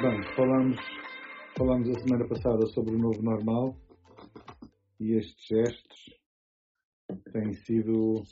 Bem, 0.00 0.22
falamos, 0.36 0.78
falamos 1.56 1.88
a 1.90 1.98
semana 1.98 2.28
passada 2.28 2.64
sobre 2.66 2.94
o 2.94 2.98
novo 2.98 3.20
normal 3.20 3.76
e 5.00 5.14
estes 5.14 5.44
gestos 5.44 6.20
têm 7.32 7.52
sido 7.52 8.22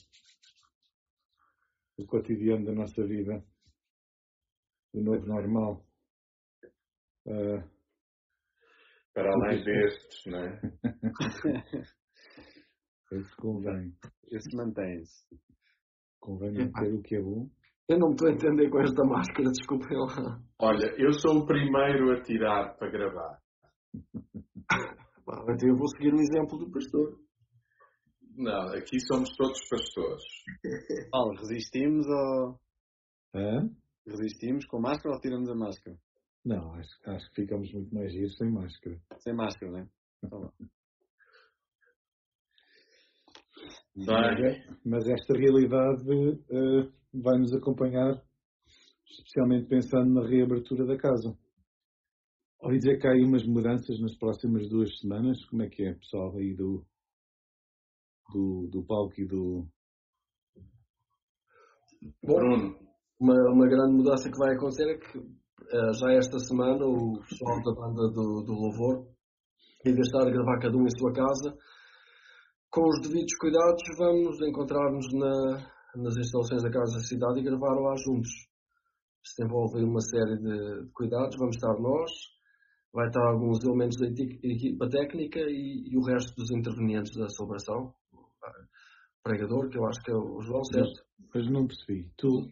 o 1.98 2.06
cotidiano 2.06 2.66
da 2.66 2.72
nossa 2.72 3.04
vida, 3.04 3.44
o 4.94 5.00
novo 5.00 5.26
normal. 5.26 5.84
Uh, 7.26 7.68
Para 9.12 9.32
além 9.32 9.64
destes, 9.64 10.24
não 10.26 10.38
é? 10.38 10.60
Esse 13.10 13.36
convém. 13.38 13.92
Esse 14.28 14.54
mantém-se. 14.54 15.26
Convém 16.20 16.52
manter 16.52 16.94
o 16.94 17.02
que 17.02 17.16
é 17.16 17.20
bom. 17.20 17.50
Eu 17.88 17.98
não 18.00 18.08
me 18.08 18.14
estou 18.14 18.28
a 18.28 18.32
entender 18.32 18.68
com 18.68 18.80
esta 18.80 19.04
máscara, 19.04 19.48
desculpem 19.50 19.96
lá. 19.96 20.40
Olha, 20.60 20.92
eu 20.98 21.12
sou 21.12 21.38
o 21.38 21.46
primeiro 21.46 22.12
a 22.12 22.22
tirar 22.22 22.76
para 22.76 22.90
gravar. 22.90 23.38
Então 24.68 25.68
eu 25.68 25.76
vou 25.76 25.88
seguir 25.88 26.12
o 26.12 26.20
exemplo 26.20 26.58
do 26.58 26.70
pastor. 26.70 27.16
Não, 28.36 28.74
aqui 28.74 28.98
somos 29.00 29.30
todos 29.36 29.58
pastores. 29.68 30.22
Paulo, 31.10 31.36
resistimos 31.38 32.06
ou. 32.06 32.60
Hã? 33.34 33.70
Resistimos 34.06 34.66
com 34.66 34.80
máscara 34.80 35.14
ou 35.14 35.20
tiramos 35.20 35.48
a 35.48 35.54
máscara? 35.54 35.96
Não, 36.44 36.74
acho, 36.74 36.90
acho 37.06 37.28
que 37.30 37.42
ficamos 37.42 37.72
muito 37.72 37.94
mais 37.94 38.12
giros 38.12 38.36
sem 38.36 38.50
máscara. 38.50 39.00
Sem 39.18 39.34
máscara, 39.34 39.72
não 39.72 39.78
é? 39.78 39.88
Então. 40.24 40.52
Bem, 43.96 44.78
Mas 44.84 45.08
esta 45.08 45.34
realidade 45.34 46.04
eh, 46.50 46.92
vai 47.22 47.38
nos 47.38 47.52
acompanhar, 47.54 48.22
especialmente 49.06 49.68
pensando 49.68 50.12
na 50.14 50.26
reabertura 50.26 50.86
da 50.86 50.96
casa. 50.96 51.36
Ouvi 52.60 52.78
dizer 52.78 52.98
que 52.98 53.06
há 53.06 53.12
aí 53.12 53.22
umas 53.22 53.46
mudanças 53.46 54.00
nas 54.00 54.16
próximas 54.16 54.68
duas 54.68 54.98
semanas. 54.98 55.44
Como 55.46 55.62
é 55.62 55.68
que 55.68 55.84
é, 55.84 55.94
pessoal, 55.94 56.36
aí 56.36 56.54
do, 56.54 56.84
do, 58.32 58.68
do 58.70 58.84
palco 58.84 59.20
e 59.20 59.26
do. 59.26 59.66
Bruno, 62.22 62.78
uma, 63.20 63.34
uma 63.52 63.66
grande 63.66 63.96
mudança 63.96 64.30
que 64.30 64.38
vai 64.38 64.54
acontecer 64.54 64.90
é 64.90 64.98
que 64.98 65.18
eh, 65.18 65.92
já 65.98 66.12
esta 66.12 66.38
semana 66.38 66.84
o 66.84 67.20
pessoal 67.28 67.62
da 67.62 67.74
banda 67.74 68.08
do, 68.12 68.42
do 68.44 68.52
Louvor, 68.52 69.08
em 69.84 69.92
vez 69.92 69.96
de 69.96 70.02
estar 70.02 70.26
a 70.26 70.30
gravar 70.30 70.58
cada 70.60 70.76
um 70.76 70.84
em 70.84 70.98
sua 70.98 71.12
casa, 71.12 71.56
com 72.70 72.82
os 72.82 73.00
devidos 73.00 73.34
cuidados, 73.40 73.82
vamos 73.98 74.40
encontrar-nos 74.42 75.12
na, 75.14 75.75
nas 75.96 76.16
instalações 76.16 76.62
da 76.62 76.70
Casa 76.70 76.94
da 76.94 77.04
Cidade 77.04 77.40
e 77.40 77.44
gravar 77.44 77.74
lá 77.74 77.94
juntos. 77.96 78.30
Isto 79.24 79.44
envolve 79.44 79.82
uma 79.82 80.00
série 80.00 80.36
de, 80.36 80.84
de 80.84 80.92
cuidados, 80.92 81.36
vamos 81.38 81.56
estar 81.56 81.74
nós, 81.80 82.10
vai 82.92 83.08
estar 83.08 83.26
alguns 83.26 83.64
elementos 83.64 83.98
da 83.98 84.06
equipa 84.06 84.88
técnica 84.88 85.40
e, 85.40 85.88
e 85.90 85.98
o 85.98 86.02
resto 86.02 86.34
dos 86.36 86.50
intervenientes 86.50 87.14
da 87.16 87.28
celebração. 87.28 87.92
O 88.12 89.22
pregador, 89.22 89.68
que 89.68 89.78
eu 89.78 89.86
acho 89.86 90.00
que 90.02 90.10
é 90.10 90.14
o 90.14 90.40
João, 90.40 90.64
certo? 90.64 91.04
Mas 91.34 91.50
não 91.50 91.66
percebi. 91.66 92.08
Tu 92.16 92.46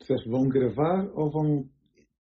disseste 0.00 0.28
vão 0.28 0.48
gravar 0.48 1.08
ou 1.14 1.30
vão 1.30 1.68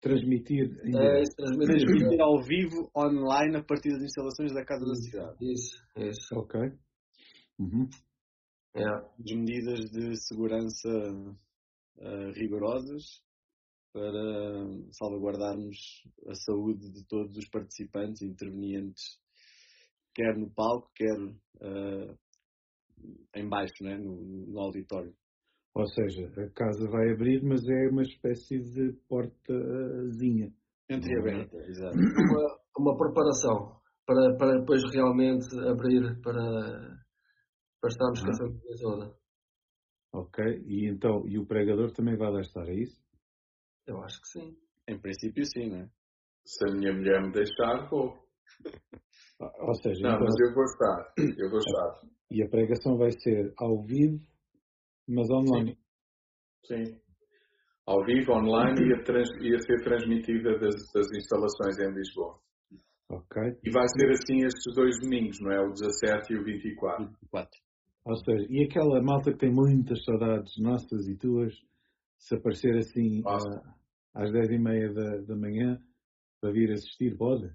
transmitir 0.02 0.70
É, 0.86 1.22
isso 1.22 1.36
transmitir. 1.36 1.86
Transmitir 1.86 2.22
ao 2.22 2.42
vivo, 2.44 2.90
online, 2.96 3.58
a 3.58 3.64
partir 3.64 3.90
das 3.90 4.04
instalações 4.04 4.54
da 4.54 4.64
Casa 4.64 4.86
da 4.86 4.96
Cidade. 4.96 5.38
Isso, 5.42 5.84
isso. 5.98 6.36
Ok. 6.36 6.60
Uhum. 7.60 7.90
É. 8.76 8.84
As 8.84 9.32
medidas 9.32 9.90
de 9.90 10.16
segurança 10.16 10.90
eh, 11.98 12.32
rigorosas 12.36 13.04
para 13.92 14.66
salvaguardarmos 14.92 15.78
a 16.28 16.36
saúde 16.36 16.92
de 16.92 17.04
todos 17.08 17.36
os 17.36 17.50
participantes 17.50 18.22
e 18.22 18.28
intervenientes, 18.28 19.20
quer 20.14 20.38
no 20.38 20.50
palco, 20.52 20.90
quer 20.96 21.18
eh, 21.62 22.16
em 23.36 23.50
baixo, 23.50 23.84
né, 23.84 23.98
no, 23.98 24.22
no 24.48 24.60
auditório. 24.60 25.14
Ou 25.76 25.88
seja, 25.88 26.28
a 26.28 26.50
casa 26.52 26.90
vai 26.90 27.12
abrir, 27.12 27.42
mas 27.44 27.62
é 27.68 27.90
uma 27.90 28.02
espécie 28.02 28.60
de 28.60 28.94
portazinha. 29.08 30.54
Entreaberta, 30.90 31.58
exato. 31.68 31.96
Uma, 31.96 32.60
uma 32.78 32.98
preparação 32.98 33.80
para, 34.06 34.36
para 34.38 34.60
depois 34.60 34.82
realmente 34.92 35.48
abrir 35.68 36.20
para, 36.22 36.99
para 37.82 37.90
estarmos 37.90 38.22
com 38.22 38.32
a 38.32 38.38
família 38.38 38.78
toda. 38.82 39.16
Ok? 40.14 40.44
E 40.66 40.88
então, 40.88 41.28
e 41.28 41.38
o 41.38 41.46
pregador 41.46 41.92
também 41.92 42.16
vai 42.18 42.32
lá 42.32 42.42
estar, 42.42 42.68
é 42.68 42.74
isso? 42.74 43.02
Eu 43.88 44.04
acho 44.04 44.22
que 44.22 44.28
sim. 44.28 44.58
Em 44.88 45.00
princípio, 45.00 45.46
sim, 45.46 45.70
né? 45.70 45.90
se 46.46 46.68
a 46.68 46.72
minha 46.74 46.92
mulher 46.94 47.22
me 47.22 47.32
deixar, 47.32 47.88
vou. 47.90 48.18
Ah, 49.42 49.54
Ou 49.68 49.74
seja, 49.76 50.02
Não, 50.06 50.16
então- 50.16 50.26
mas 50.28 50.36
eu 50.42 50.54
vou 50.54 50.66
estar. 50.66 51.14
Eu 51.38 51.50
vou 51.50 51.60
estar. 51.60 52.02
e 52.30 52.44
a 52.44 52.50
pregação 52.50 52.98
vai 52.98 53.10
ser 53.12 53.54
ao 53.58 53.82
vivo, 53.82 54.20
mas 55.08 55.30
online. 55.30 55.78
Sim. 56.66 57.00
Ao 57.86 58.04
vivo, 58.04 58.34
online, 58.34 58.90
ia, 58.90 59.02
trans- 59.06 59.32
ia 59.42 59.58
ser 59.62 59.82
transmitida 59.82 60.60
das, 60.60 60.76
das 60.94 61.08
instalações 61.16 61.80
em 61.80 61.90
Lisboa. 61.94 62.38
Ok? 63.10 63.42
E 63.64 63.72
vai 63.72 63.88
ser 63.88 64.10
assim 64.12 64.44
estes 64.44 64.76
dois 64.76 65.00
domingos, 65.00 65.40
não 65.40 65.52
é? 65.54 65.62
O 65.62 65.72
17 65.72 66.34
e 66.34 66.38
o 66.38 66.44
24. 66.44 67.06
24. 67.08 67.60
Ou 68.10 68.16
seja, 68.16 68.48
e 68.50 68.64
aquela 68.64 69.02
malta 69.04 69.32
que 69.32 69.38
tem 69.38 69.54
muitas 69.54 70.04
saudades 70.04 70.58
nossas 70.58 71.08
e 71.08 71.16
tuas, 71.16 71.54
se 72.18 72.36
aparecer 72.36 72.76
assim 72.78 73.22
Nossa. 73.22 73.48
ah, 74.16 74.24
às 74.24 74.32
10 74.32 74.50
e 74.50 74.58
meia 74.58 74.92
da, 74.92 75.18
da 75.22 75.36
manhã 75.36 75.80
para 76.42 76.52
vir 76.52 76.72
assistir, 76.72 77.16
pode? 77.16 77.46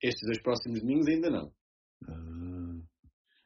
Estes 0.00 0.24
dois 0.26 0.40
próximos 0.42 0.80
domingos 0.80 1.08
ainda 1.08 1.30
não. 1.30 1.52
Ah. 2.08 2.80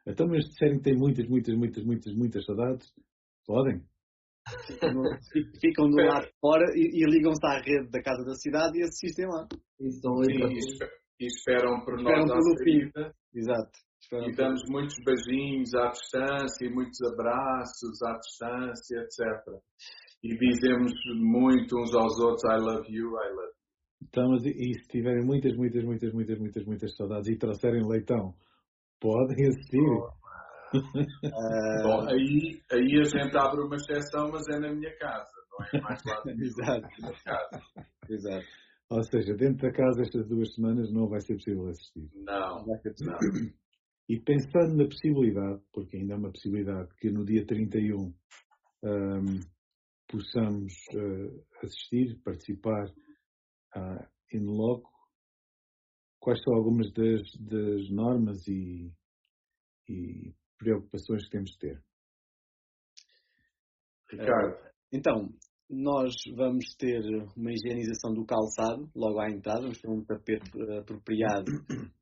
Então, 0.06 0.26
mas 0.26 0.44
se 0.44 0.50
disserem 0.50 0.78
que 0.78 0.84
têm 0.84 0.96
muitas, 0.96 1.26
muitas, 1.26 1.54
muitas, 1.56 1.84
muitas, 1.84 2.14
muitas 2.14 2.44
saudades, 2.44 2.92
podem? 3.46 3.82
Ficam 5.60 5.88
do 5.90 5.96
lado 5.96 6.26
de 6.26 6.32
fora 6.40 6.64
e, 6.74 7.02
e 7.02 7.04
ligam-se 7.04 7.46
à 7.46 7.60
rede 7.60 7.90
da 7.90 8.02
Casa 8.02 8.24
da 8.24 8.34
Cidade 8.34 8.78
e 8.78 8.82
assistem 8.82 9.26
lá. 9.26 9.46
E 9.80 9.88
estão 9.88 10.22
e 10.22 10.88
e 11.20 11.26
esperam 11.26 11.84
por 11.84 11.94
Esperam 11.96 12.26
nós 12.26 12.30
à 12.30 12.34
pelo 12.34 12.58
fim. 12.64 12.92
saída. 12.92 13.14
Exato. 13.34 13.87
E 14.12 14.32
damos 14.32 14.62
muitos 14.68 14.96
beijinhos 15.04 15.74
à 15.74 15.90
distância, 15.90 16.66
e 16.66 16.70
muitos 16.70 17.00
abraços 17.02 18.02
à 18.02 18.16
distância, 18.18 19.00
etc. 19.00 19.60
E 20.22 20.36
dizemos 20.36 20.92
muito 21.16 21.78
uns 21.78 21.94
aos 21.94 22.18
outros, 22.20 22.42
I 22.44 22.56
love 22.58 22.90
you, 22.90 23.08
I 23.10 23.28
love 23.30 23.48
you. 23.48 23.58
Então, 24.02 24.34
e, 24.36 24.74
se 24.74 24.88
tiverem 24.88 25.24
muitas, 25.26 25.54
muitas, 25.56 25.84
muitas, 25.84 26.12
muitas, 26.12 26.38
muitas, 26.38 26.64
muitas 26.64 26.96
saudades 26.96 27.28
e 27.28 27.36
trouxerem 27.36 27.86
leitão, 27.86 28.34
podem 29.00 29.48
assistir? 29.48 29.80
Ah, 31.24 31.82
Bom, 31.82 32.08
aí, 32.08 32.60
aí 32.70 33.00
a 33.00 33.04
gente 33.04 33.36
abre 33.36 33.60
uma 33.60 33.76
exceção, 33.76 34.30
mas 34.30 34.46
é 34.48 34.58
na 34.58 34.72
minha 34.72 34.96
casa, 34.98 35.32
não 35.50 35.66
é 35.66 35.82
mais 35.82 36.00
lá 36.04 36.22
na 36.24 36.32
Exato. 36.32 36.88
casa. 37.24 37.62
Exato. 38.08 38.46
Ou 38.90 39.02
seja, 39.02 39.34
dentro 39.34 39.68
da 39.68 39.72
casa 39.72 40.02
estas 40.02 40.26
duas 40.28 40.54
semanas 40.54 40.90
não 40.90 41.08
vai 41.08 41.20
ser 41.20 41.34
possível 41.34 41.68
assistir. 41.68 42.08
Não, 42.14 42.64
não. 42.64 43.18
E 44.08 44.18
pensando 44.20 44.74
na 44.74 44.86
possibilidade, 44.86 45.62
porque 45.72 45.98
ainda 45.98 46.14
é 46.14 46.16
uma 46.16 46.30
possibilidade, 46.30 46.88
que 46.96 47.10
no 47.10 47.24
dia 47.24 47.46
31 47.46 48.14
ahm, 48.84 49.40
possamos 50.08 50.72
ah, 50.94 51.66
assistir, 51.66 52.18
participar 52.24 52.90
ah, 53.74 54.08
in 54.32 54.44
loco, 54.44 54.90
quais 56.20 56.42
são 56.42 56.54
algumas 56.54 56.90
das, 56.92 57.22
das 57.38 57.90
normas 57.90 58.46
e, 58.48 58.90
e 59.88 60.34
preocupações 60.58 61.24
que 61.24 61.30
temos 61.30 61.50
de 61.52 61.58
ter? 61.58 61.84
Ricardo, 64.10 64.56
Então, 64.90 65.28
nós 65.68 66.14
vamos 66.34 66.74
ter 66.78 67.02
uma 67.36 67.52
higienização 67.52 68.14
do 68.14 68.24
calçado 68.24 68.90
logo 68.94 69.20
à 69.20 69.30
entrada, 69.30 69.62
vamos 69.62 69.80
ter 69.80 69.88
um 69.90 70.02
tapete 70.02 70.50
eh, 70.56 70.78
apropriado 70.78 71.52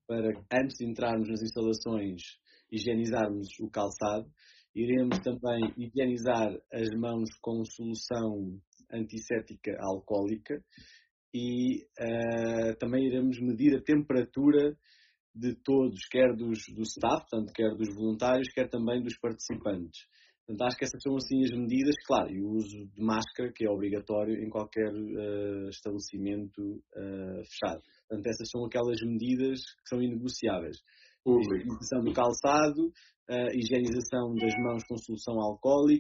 para, 0.07 0.31
antes 0.53 0.79
de 0.79 0.87
entrarmos 0.87 1.29
nas 1.29 1.43
instalações, 1.43 2.23
higienizarmos 2.71 3.49
o 3.61 3.71
calçado. 3.71 4.31
Iremos 4.75 5.19
também 5.21 5.73
higienizar 5.77 6.53
as 6.73 6.89
mãos 6.99 7.31
com 7.41 7.65
solução 7.65 8.61
antisséptica 8.93 9.77
alcoólica 9.81 10.63
e 11.35 11.87
eh, 11.99 12.75
também 12.79 13.07
iremos 13.07 13.41
medir 13.41 13.77
a 13.77 13.83
temperatura 13.83 14.77
de 15.35 15.55
todos, 15.55 16.07
quer 16.11 16.35
dos, 16.35 16.59
do 16.75 16.83
staff, 16.83 17.27
portanto, 17.29 17.53
quer 17.53 17.75
dos 17.75 17.95
voluntários, 17.95 18.49
quer 18.55 18.69
também 18.69 19.03
dos 19.03 19.19
participantes. 19.19 20.07
Portanto, 20.47 20.69
acho 20.69 20.77
que 20.77 20.85
essas 20.85 21.03
são 21.03 21.17
assim 21.17 21.43
as 21.43 21.51
medidas, 21.51 21.95
claro, 22.07 22.31
e 22.31 22.41
o 22.41 22.51
uso 22.51 22.87
de 22.87 23.03
máscara, 23.03 23.53
que 23.53 23.67
é 23.67 23.71
obrigatório 23.71 24.37
em 24.43 24.49
qualquer 24.49 24.93
eh, 24.95 25.69
estabelecimento 25.71 26.81
eh, 26.95 27.43
fechado. 27.45 27.83
Portanto, 28.09 28.27
essas 28.29 28.49
são 28.49 28.65
aquelas 28.65 29.01
medidas 29.03 29.59
que 29.83 29.89
são 29.89 30.01
inegociáveis. 30.01 30.77
Higienização 31.27 32.05
do 32.05 32.13
calçado, 32.13 32.93
a 33.29 33.53
higienização 33.53 34.37
das 34.37 34.55
mãos 34.63 34.85
com 34.89 34.97
solução 34.97 35.41
alcoólica, 35.41 35.95